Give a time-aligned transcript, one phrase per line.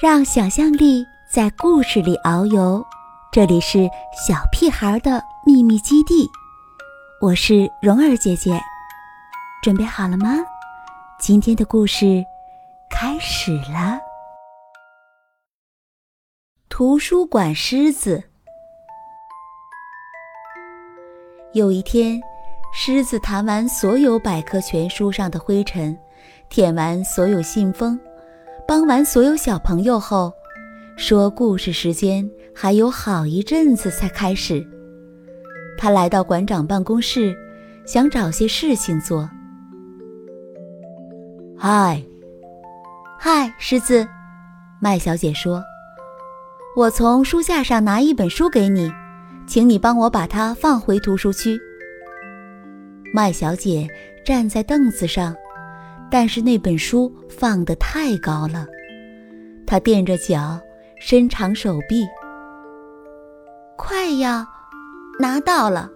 [0.00, 2.84] 让想象力在故事里遨游。
[3.30, 3.88] 这里是
[4.26, 6.28] 小屁孩的秘密基地，
[7.20, 8.58] 我是蓉儿姐姐，
[9.62, 10.36] 准备好了吗？
[11.18, 12.24] 今天的故事
[12.90, 14.00] 开始了。
[16.68, 18.22] 图书馆狮子。
[21.52, 22.20] 有一天，
[22.72, 25.98] 狮子弹完所有百科全书上的灰尘，
[26.48, 28.00] 舔完所有信封。
[28.70, 30.32] 帮完所有小朋友后，
[30.96, 34.64] 说故事时间还有好一阵子才开始。
[35.76, 37.36] 他来到馆长办公室，
[37.84, 39.28] 想找些事情做。
[41.58, 42.00] 嗨，
[43.18, 44.06] 嗨，狮子，
[44.80, 45.60] 麦小姐说
[46.76, 48.88] ：“我从书架上拿一本书给你，
[49.48, 51.58] 请你帮我把它放回图书区。”
[53.12, 53.88] 麦小姐
[54.24, 55.34] 站在凳子上。
[56.10, 58.66] 但是那本书放得太高了，
[59.66, 60.58] 他垫着脚，
[60.98, 62.04] 伸长手臂，
[63.76, 64.44] 快要
[65.18, 65.88] 拿到了。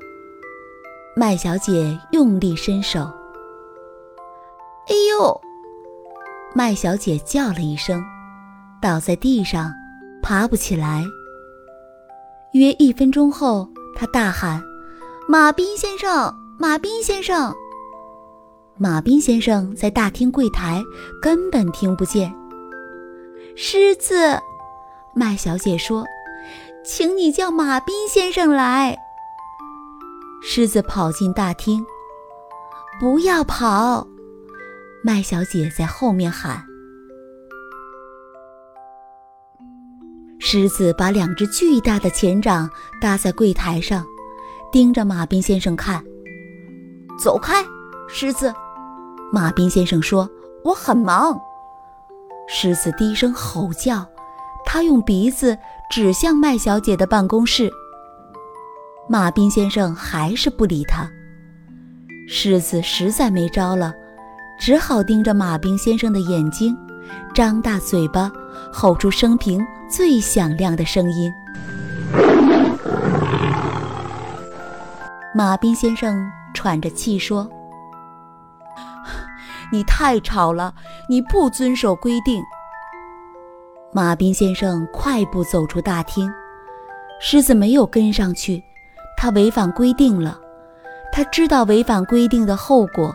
[1.17, 3.01] 麦小姐用力伸手，
[4.89, 5.41] 哎呦！
[6.55, 8.03] 麦小姐叫了一声，
[8.81, 9.73] 倒在地上，
[10.23, 11.05] 爬不起来。
[12.53, 14.63] 约一分钟后，她大喊
[15.29, 17.53] ：“马彬先生，马彬先生！”
[18.77, 20.83] 马彬先生在大厅柜台，
[21.23, 22.35] 根本听不见。
[23.55, 24.37] 狮子，
[25.15, 26.05] 麦小姐说
[26.85, 28.99] ：“请你叫马彬先生来。”
[30.43, 31.87] 狮子跑进大厅，
[32.99, 34.05] 不要跑！
[35.05, 36.61] 麦小姐在后面喊。
[40.41, 42.69] 狮子把两只巨大的前掌
[43.01, 44.05] 搭在柜台上，
[44.73, 46.05] 盯着马彬先生看。
[47.17, 47.65] 走开，
[48.09, 48.53] 狮子！
[49.33, 50.29] 马彬先生说
[50.65, 51.39] ：“我很忙。”
[52.47, 54.07] 狮子低声吼叫，
[54.65, 55.57] 他用鼻子
[55.91, 57.71] 指向麦小姐的办公室。
[59.09, 61.11] 马彬先生还是不理他。
[62.29, 63.93] 狮子实在没招了，
[64.61, 66.77] 只好盯着马彬先生的眼睛，
[67.35, 68.31] 张大嘴巴，
[68.73, 71.33] 吼出生平最响亮的声音。
[75.35, 77.51] 马彬先生喘着气说。
[79.73, 80.75] 你太吵了！
[81.09, 82.43] 你不遵守规定。
[83.93, 86.31] 马彬先生快步走出大厅，
[87.21, 88.63] 狮子没有跟上去，
[89.17, 90.41] 他违反规定了。
[91.13, 93.15] 他知道违反规定的后果，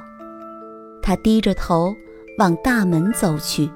[1.02, 1.94] 他低着头
[2.38, 3.70] 往大门走去。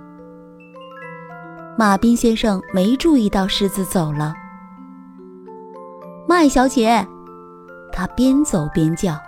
[1.78, 4.34] 马彬先生没注意到狮子走了。
[6.26, 7.06] 麦小姐，
[7.92, 9.20] 他边走边叫：“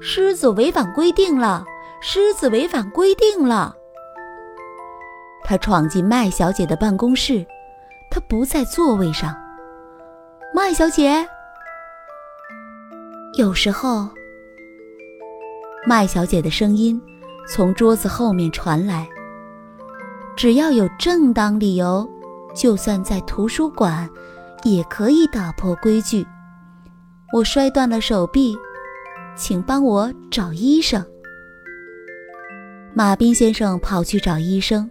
[0.00, 1.64] 狮子违反规定了！”
[2.06, 3.74] 狮子违反规定了。
[5.42, 7.46] 他闯进麦小姐的办公室，
[8.10, 9.34] 他不在座位上。
[10.54, 11.26] 麦小姐，
[13.38, 14.06] 有时候，
[15.86, 17.00] 麦小姐的声音
[17.48, 19.08] 从桌子后面传来。
[20.36, 22.06] 只要有正当理由，
[22.54, 24.06] 就算在图书馆，
[24.62, 26.26] 也可以打破规矩。
[27.32, 28.54] 我摔断了手臂，
[29.34, 31.02] 请帮我找医生。
[32.96, 34.88] 马彬先生跑去找医生。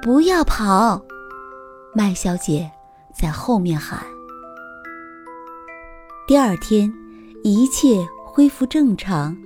[0.00, 0.98] 不要跑，
[1.94, 2.70] 麦小姐
[3.12, 4.00] 在后面喊。
[6.26, 6.90] 第二天，
[7.44, 9.36] 一切恢复正常。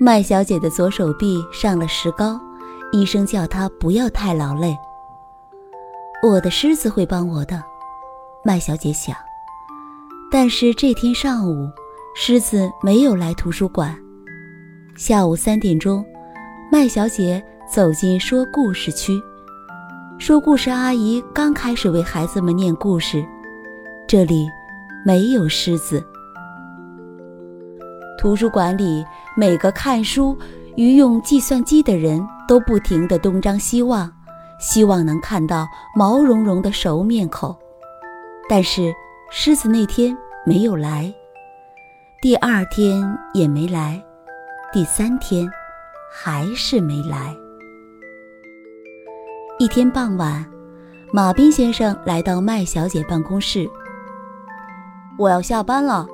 [0.00, 2.40] 麦小姐的左手臂上了石膏，
[2.92, 4.74] 医生叫她不要太劳累。
[6.26, 7.62] 我的狮子会帮我的，
[8.42, 9.14] 麦小姐想。
[10.32, 11.68] 但是这天上午，
[12.16, 13.94] 狮子没有来图书馆。
[14.96, 16.02] 下午三点钟。
[16.72, 19.20] 麦小姐走进说故事区，
[20.20, 23.26] 说故事阿姨刚开始为孩子们念故事。
[24.06, 24.46] 这里
[25.04, 26.00] 没有狮子。
[28.16, 29.04] 图书馆里
[29.36, 30.38] 每个看书
[30.76, 34.08] 与用计算机的人都不停地东张西望，
[34.60, 35.66] 希望能看到
[35.96, 37.54] 毛茸茸的熟面孔。
[38.48, 38.94] 但是
[39.28, 40.16] 狮子那天
[40.46, 41.12] 没有来，
[42.22, 43.02] 第二天
[43.34, 44.00] 也没来，
[44.72, 45.50] 第三天。
[46.12, 47.36] 还是没来。
[49.58, 50.44] 一天傍晚，
[51.12, 53.70] 马彬先生来到麦小姐办公室。
[55.16, 56.06] 我要下班了，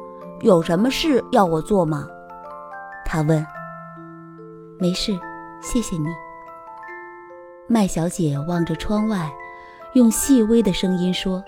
[0.43, 2.07] 有什么事要我做吗？
[3.05, 3.45] 他问。
[4.79, 5.19] 没事，
[5.63, 6.07] 谢谢你。
[7.67, 9.33] 麦小姐望着窗外，
[9.95, 11.43] 用细微的声音说：“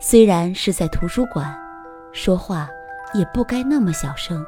[0.00, 1.54] 虽然是在图书馆，
[2.12, 2.68] 说话
[3.12, 4.42] 也不该那么小声。”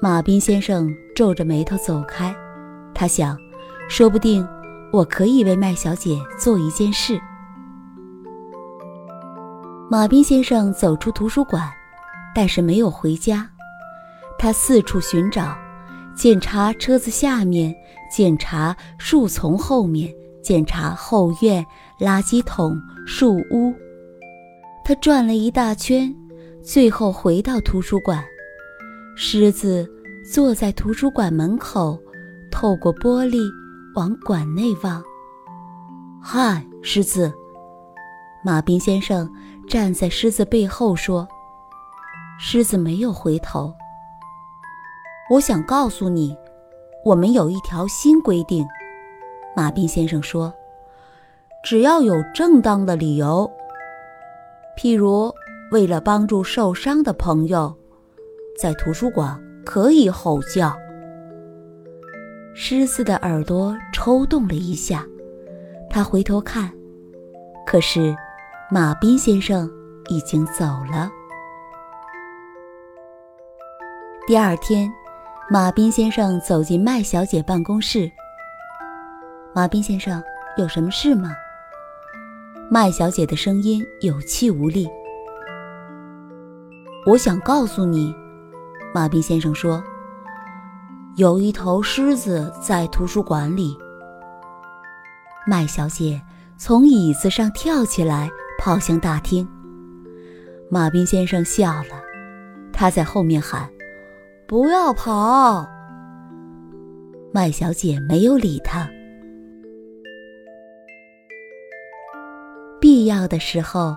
[0.00, 2.32] 马彬先生皱着眉头走开，
[2.94, 3.36] 他想，
[3.88, 4.46] 说不定
[4.92, 7.20] 我可以为麦小姐做一件事。
[9.90, 11.68] 马彬先生走出图书馆，
[12.32, 13.50] 但是没有回家。
[14.38, 15.58] 他四处寻找，
[16.14, 17.74] 检查车子下面，
[18.08, 21.66] 检查树丛后面，检查后院、
[21.98, 23.74] 垃圾桶、树屋。
[24.84, 26.14] 他转了一大圈，
[26.62, 28.24] 最后回到图书馆。
[29.20, 29.84] 狮子
[30.32, 31.98] 坐在图书馆门口，
[32.52, 33.50] 透过玻璃
[33.96, 35.02] 往馆内望。
[36.22, 37.34] 嗨，狮子！
[38.44, 39.28] 马彬先生。
[39.68, 41.26] 站在狮子背后说
[42.38, 43.74] ：“狮子没有回头。
[45.30, 46.34] 我想告诉你，
[47.04, 48.64] 我们有一条新规定。”
[49.56, 50.54] 马彬先生说
[51.64, 53.50] ：“只要有正当的理由，
[54.78, 55.34] 譬如
[55.72, 57.76] 为了帮助受伤的朋友，
[58.60, 60.76] 在图书馆可以吼叫。”
[62.54, 65.06] 狮子的耳朵抽动了一下，
[65.88, 66.72] 他回头看，
[67.66, 68.14] 可是。
[68.70, 69.66] 马彬先生
[70.10, 71.10] 已经走了。
[74.26, 74.92] 第二天，
[75.48, 78.12] 马彬先生走进麦小姐办公室。
[79.54, 80.22] 马彬先生，
[80.58, 81.34] 有什么事吗？
[82.70, 84.86] 麦小姐的声音有气无力。
[87.06, 88.14] 我想告诉你，
[88.94, 89.82] 马彬先生说，
[91.16, 93.76] 有一头狮子在图书馆里。
[95.46, 96.20] 麦小姐
[96.56, 98.30] 从椅子上跳起来。
[98.60, 99.48] 跑向大厅，
[100.68, 102.02] 马彬先生笑了，
[102.72, 103.70] 他在后面喊
[104.48, 105.64] ：“不要跑！”
[107.32, 108.90] 麦小姐没有理他。
[112.80, 113.96] 必要的时候，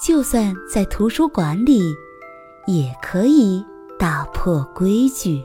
[0.00, 1.82] 就算在图书馆里，
[2.66, 3.62] 也可以
[3.98, 5.44] 打破规矩。